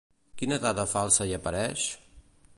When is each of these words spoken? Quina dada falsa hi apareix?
Quina 0.41 0.57
dada 0.63 0.85
falsa 0.95 1.29
hi 1.29 1.37
apareix? 1.41 1.89